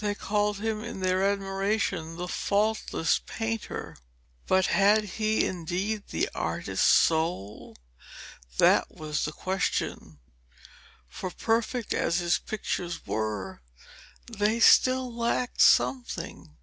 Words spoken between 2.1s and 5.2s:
'the faultless painter.' But had